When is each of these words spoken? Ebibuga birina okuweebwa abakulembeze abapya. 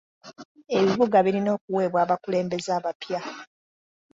Ebibuga 0.77 1.17
birina 1.25 1.49
okuweebwa 1.57 1.99
abakulembeze 2.05 2.69
abapya. 2.77 3.19